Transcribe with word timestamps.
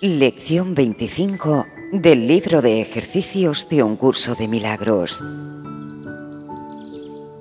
Lección 0.00 0.76
25 0.76 1.66
del 1.90 2.28
libro 2.28 2.62
de 2.62 2.80
ejercicios 2.80 3.68
de 3.68 3.82
un 3.82 3.96
curso 3.96 4.36
de 4.36 4.46
milagros. 4.46 5.24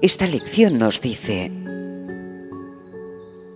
Esta 0.01 0.25
lección 0.25 0.79
nos 0.79 0.99
dice, 0.99 1.51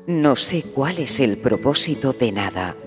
no 0.06 0.36
sé 0.36 0.62
cuál 0.62 1.00
es 1.00 1.20
el 1.20 1.40
propósito 1.40 2.14
de 2.14 2.32
nada. 2.32 2.78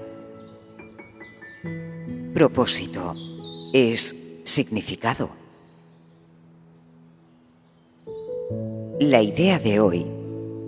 Propósito 2.32 3.14
es 3.72 4.14
significado. 4.44 5.30
La 9.00 9.20
idea 9.20 9.58
de 9.58 9.80
hoy 9.80 10.06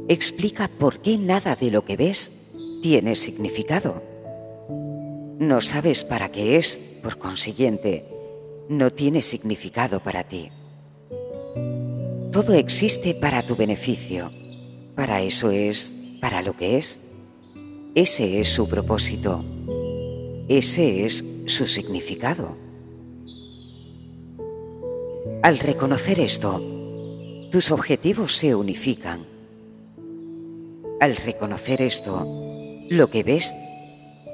explica 0.08 0.66
por 0.66 0.98
qué 0.98 1.16
nada 1.18 1.54
de 1.54 1.70
lo 1.70 1.84
que 1.84 1.96
ves 1.96 2.32
tiene 2.82 3.14
significado. 3.14 4.15
No 5.38 5.60
sabes 5.60 6.02
para 6.02 6.30
qué 6.30 6.56
es, 6.56 6.80
por 7.02 7.18
consiguiente, 7.18 8.06
no 8.70 8.90
tiene 8.90 9.20
significado 9.20 10.00
para 10.00 10.24
ti. 10.24 10.50
Todo 12.32 12.54
existe 12.54 13.12
para 13.14 13.46
tu 13.46 13.54
beneficio. 13.54 14.32
Para 14.94 15.20
eso 15.20 15.50
es, 15.50 15.94
para 16.22 16.40
lo 16.40 16.56
que 16.56 16.78
es. 16.78 17.00
Ese 17.94 18.40
es 18.40 18.48
su 18.48 18.66
propósito. 18.66 19.44
Ese 20.48 21.04
es 21.04 21.22
su 21.46 21.66
significado. 21.66 22.56
Al 25.42 25.58
reconocer 25.58 26.18
esto, 26.18 26.62
tus 27.50 27.70
objetivos 27.70 28.34
se 28.34 28.54
unifican. 28.54 29.26
Al 30.98 31.14
reconocer 31.14 31.82
esto, 31.82 32.26
lo 32.88 33.10
que 33.10 33.22
ves 33.22 33.54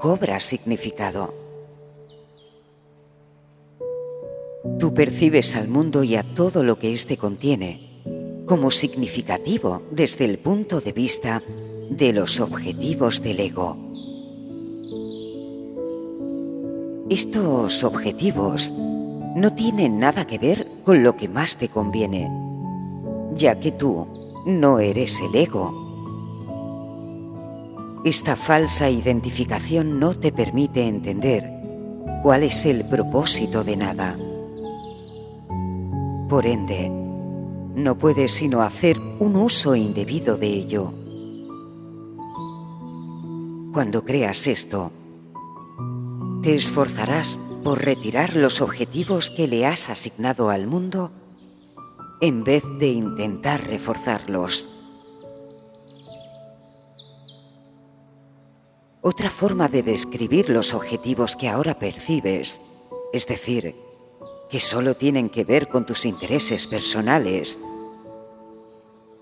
cobra 0.03 0.41
significado. 0.41 1.33
Tú 4.81 4.93
percibes 4.93 5.55
al 5.55 5.69
mundo 5.69 6.03
y 6.03 6.17
a 6.17 6.25
todo 6.25 6.65
lo 6.65 6.77
que 6.77 6.91
éste 6.91 7.17
contiene 7.17 8.03
como 8.45 8.73
significativo 8.73 9.83
desde 9.93 10.25
el 10.25 10.39
punto 10.39 10.81
de 10.81 10.91
vista 10.91 11.41
de 11.89 12.13
los 12.13 12.41
objetivos 12.41 13.23
del 13.23 13.39
ego. 13.39 13.77
Estos 17.09 17.85
objetivos 17.85 18.73
no 18.73 19.55
tienen 19.55 20.01
nada 20.01 20.27
que 20.27 20.39
ver 20.39 20.67
con 20.85 21.05
lo 21.05 21.17
que 21.17 21.29
más 21.29 21.57
te 21.57 21.69
conviene, 21.69 22.29
ya 23.37 23.61
que 23.61 23.71
tú 23.71 24.05
no 24.47 24.81
eres 24.81 25.21
el 25.21 25.37
ego. 25.37 25.82
Esta 28.05 28.35
falsa 28.35 28.91
identificación 28.91 30.01
no 30.01 30.15
te 30.15 30.33
permite 30.33 30.89
entender 30.89 31.49
cuál 32.25 32.43
es 32.43 32.65
el 32.67 32.85
propósito 32.85 33.63
de 33.63 33.77
nada. 33.77 34.19
Por 36.29 36.47
ende, 36.47 36.91
no 37.77 37.97
puedes 37.99 38.33
sino 38.33 38.63
hacer 38.63 38.99
un 39.21 39.37
uso 39.37 39.77
indebido 39.77 40.37
de 40.37 40.49
ello. 40.49 40.93
Cuando 43.73 44.05
creas 44.05 44.49
esto, 44.49 44.91
te 46.43 46.57
esforzarás 46.57 47.39
por 47.63 47.85
retirar 47.85 48.35
los 48.35 48.61
objetivos 48.61 49.31
que 49.31 49.47
le 49.47 49.65
has 49.65 49.89
asignado 49.89 50.51
al 50.51 50.67
mundo 50.67 51.13
en 52.21 52.43
vez 52.43 52.65
de 52.81 52.89
intentar 52.89 53.65
reforzarlos. 53.65 54.82
Otra 59.05 59.31
forma 59.31 59.67
de 59.67 59.83
describir 59.83 60.49
los 60.49 60.73
objetivos 60.75 61.35
que 61.35 61.49
ahora 61.49 61.77
percibes, 61.77 62.61
es 63.13 63.27
decir, 63.27 63.75
que 64.49 64.61
solo 64.61 64.95
tienen 64.95 65.29
que 65.29 65.43
ver 65.43 65.69
con 65.69 65.85
tus 65.85 66.07
intereses 66.07 66.69
personales. 66.69 67.59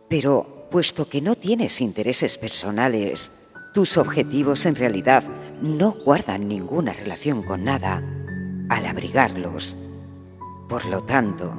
Pero 0.06 0.66
puesto 0.70 1.08
que 1.08 1.22
no 1.22 1.34
tienes 1.34 1.80
intereses 1.80 2.36
personales, 2.36 3.32
tus 3.72 3.96
objetivos 3.96 4.66
en 4.66 4.76
realidad 4.76 5.24
no 5.62 5.92
guardan 5.92 6.46
ninguna 6.46 6.92
relación 6.92 7.42
con 7.42 7.64
nada 7.64 8.02
al 8.68 8.84
abrigarlos. 8.84 9.78
Por 10.68 10.84
lo 10.84 11.04
tanto, 11.04 11.54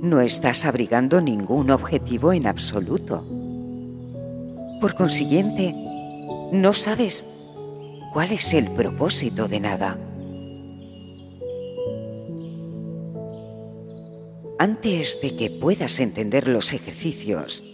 no 0.00 0.20
estás 0.20 0.64
abrigando 0.64 1.20
ningún 1.20 1.72
objetivo 1.72 2.32
en 2.32 2.46
absoluto. 2.46 3.24
Por 4.80 4.94
consiguiente, 4.94 5.74
no 6.52 6.72
sabes 6.72 7.24
cuál 8.12 8.32
es 8.32 8.54
el 8.54 8.68
propósito 8.70 9.46
de 9.46 9.60
nada. 9.60 9.98
Antes 14.58 15.18
de 15.22 15.36
que 15.36 15.50
puedas 15.50 16.00
entender 16.00 16.48
los 16.48 16.72
ejercicios, 16.72 17.64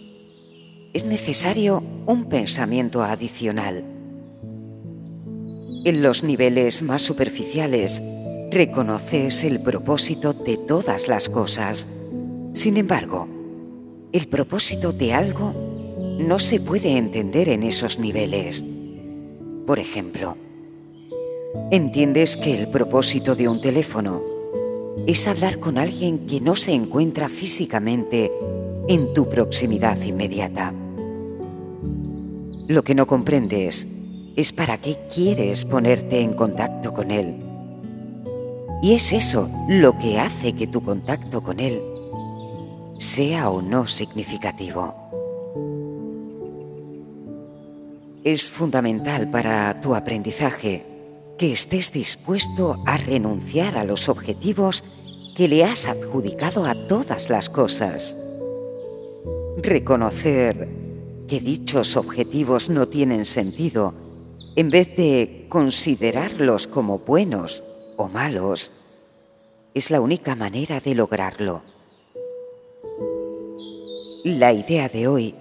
es 0.93 1.05
necesario 1.05 1.83
un 2.07 2.29
pensamiento 2.29 3.03
adicional. 3.03 3.83
En 5.85 6.03
los 6.03 6.23
niveles 6.23 6.83
más 6.83 7.03
superficiales, 7.03 8.03
reconoces 8.51 9.43
el 9.43 9.61
propósito 9.61 10.33
de 10.33 10.57
todas 10.57 11.09
las 11.09 11.29
cosas. 11.29 11.89
Sin 12.53 12.77
embargo, 12.77 13.29
el 14.13 14.29
propósito 14.29 14.93
de 14.93 15.13
algo 15.13 15.66
no 16.19 16.39
se 16.39 16.61
puede 16.61 16.97
entender 16.97 17.49
en 17.49 17.63
esos 17.63 17.99
niveles. 17.99 18.65
Por 19.67 19.79
ejemplo, 19.79 20.37
entiendes 21.71 22.37
que 22.37 22.55
el 22.55 22.69
propósito 22.69 23.35
de 23.35 23.49
un 23.49 23.61
teléfono 23.61 24.23
es 25.07 25.27
hablar 25.27 25.61
con 25.61 25.79
alguien 25.79 26.27
que 26.27 26.41
no 26.41 26.57
se 26.57 26.73
encuentra 26.73 27.29
físicamente 27.29 28.33
en 28.89 29.13
tu 29.13 29.29
proximidad 29.29 30.01
inmediata. 30.01 30.73
Lo 32.69 32.83
que 32.83 32.95
no 32.95 33.07
comprendes 33.07 33.87
es 34.37 34.53
para 34.53 34.79
qué 34.79 34.97
quieres 35.15 35.65
ponerte 35.65 36.21
en 36.21 36.33
contacto 36.33 36.93
con 36.93 37.11
él. 37.11 37.37
Y 38.83 38.95
es 38.95 39.13
eso 39.13 39.49
lo 39.69 39.99
que 39.99 40.19
hace 40.19 40.53
que 40.53 40.67
tu 40.67 40.83
contacto 40.83 41.43
con 41.43 41.61
él 41.61 41.81
sea 42.99 43.51
o 43.51 43.63
no 43.63 43.87
significativo. 43.87 44.95
Es 48.27 48.51
fundamental 48.51 49.31
para 49.31 49.81
tu 49.81 49.95
aprendizaje 49.95 50.85
que 51.39 51.53
estés 51.53 51.93
dispuesto 51.93 52.83
a 52.85 52.97
renunciar 52.97 53.79
a 53.79 53.85
los 53.85 54.09
objetivos 54.09 54.83
que 55.37 55.47
le 55.47 55.63
has 55.63 55.87
adjudicado 55.87 56.65
a 56.65 56.75
todas 56.89 57.31
las 57.31 57.49
cosas. 57.49 58.17
Reconocer 59.59 60.69
que 61.29 61.39
dichos 61.39 61.97
objetivos 61.97 62.69
no 62.69 62.89
tienen 62.89 63.27
sentido 63.27 63.95
en 64.57 64.71
vez 64.71 64.97
de 64.97 65.47
considerarlos 65.49 66.67
como 66.67 66.99
buenos 66.99 67.63
o 67.97 68.09
malos 68.09 68.73
es 69.73 69.89
la 69.93 70.01
única 70.01 70.35
manera 70.35 70.81
de 70.81 70.97
lograrlo. 70.97 71.63
La 74.25 74.53
idea 74.53 74.89
de 74.89 75.07
hoy 75.07 75.37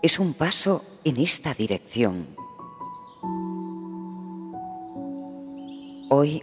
es 0.00 0.20
un 0.20 0.32
paso 0.32 0.84
en 1.06 1.18
esta 1.18 1.54
dirección. 1.54 2.26
Hoy 6.10 6.42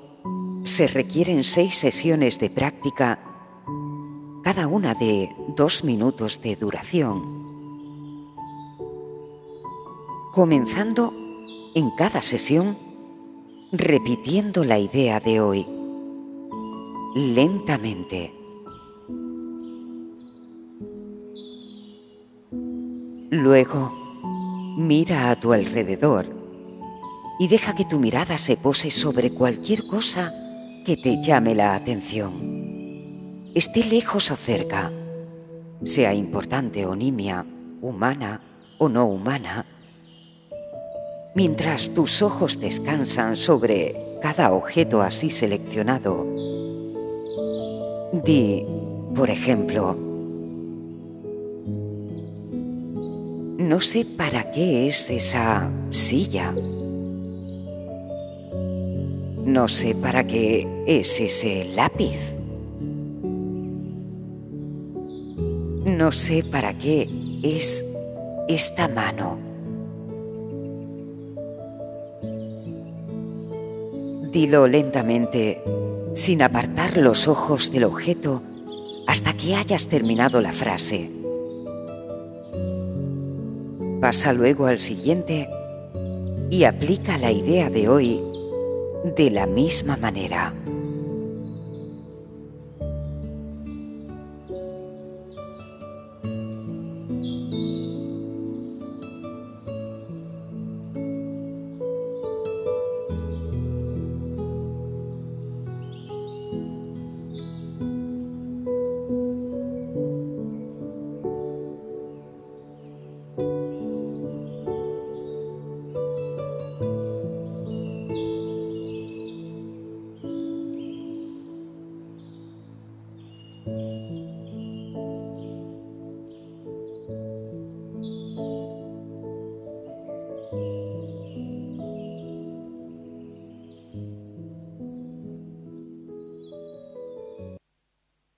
se 0.63 0.87
requieren 0.87 1.43
seis 1.43 1.75
sesiones 1.75 2.39
de 2.39 2.49
práctica, 2.49 3.19
cada 4.41 4.67
una 4.67 4.95
de 4.95 5.29
dos 5.49 5.83
minutos 5.83 6.41
de 6.41 6.55
duración, 6.55 7.43
comenzando 10.31 11.11
en 11.75 11.91
cada 11.97 12.21
sesión 12.21 12.77
repitiendo 13.73 14.63
la 14.63 14.79
idea 14.79 15.19
de 15.19 15.41
hoy, 15.41 15.67
lentamente. 17.15 18.33
Luego, 23.29 24.02
mira 24.77 25.29
a 25.29 25.35
tu 25.35 25.53
alrededor 25.53 26.25
y 27.39 27.47
deja 27.47 27.75
que 27.75 27.85
tu 27.85 27.99
mirada 27.99 28.37
se 28.37 28.57
pose 28.57 28.89
sobre 28.89 29.31
cualquier 29.31 29.85
cosa 29.85 30.33
que 30.85 30.97
te 30.97 31.21
llame 31.21 31.55
la 31.55 31.75
atención. 31.75 33.51
Esté 33.53 33.83
lejos 33.83 34.31
o 34.31 34.35
cerca, 34.35 34.91
sea 35.83 36.13
importante 36.13 36.85
o 36.85 36.95
nimia, 36.95 37.45
humana 37.81 38.41
o 38.79 38.89
no 38.89 39.05
humana, 39.05 39.65
mientras 41.35 41.89
tus 41.93 42.21
ojos 42.21 42.59
descansan 42.59 43.35
sobre 43.35 44.17
cada 44.21 44.53
objeto 44.53 45.01
así 45.01 45.29
seleccionado. 45.29 46.25
Di, 48.23 48.65
por 49.15 49.29
ejemplo, 49.29 49.97
no 53.67 53.79
sé 53.79 54.05
para 54.05 54.51
qué 54.51 54.87
es 54.87 55.09
esa 55.09 55.69
silla 55.89 56.53
No 59.45 59.67
sé 59.67 59.93
para 59.93 60.25
qué 60.25 60.67
es 60.87 61.19
ese 61.19 61.65
lápiz. 61.75 62.17
No 65.85 66.11
sé 66.11 66.43
para 66.43 66.77
qué 66.77 67.09
es 67.43 67.85
esta 68.47 68.87
mano. 68.87 69.37
Dilo 74.31 74.65
lentamente, 74.65 75.61
sin 76.15 76.41
apartar 76.41 76.97
los 76.97 77.27
ojos 77.27 77.71
del 77.71 77.83
objeto, 77.83 78.41
hasta 79.07 79.33
que 79.33 79.55
hayas 79.55 79.87
terminado 79.87 80.41
la 80.41 80.53
frase. 80.53 81.22
Pasa 84.03 84.33
luego 84.33 84.65
al 84.65 84.79
siguiente 84.79 85.47
y 86.51 86.65
aplica 86.65 87.17
la 87.17 87.31
idea 87.31 87.69
de 87.69 87.87
hoy 87.87 88.19
de 89.15 89.31
la 89.31 89.45
misma 89.45 89.95
manera. 89.95 90.53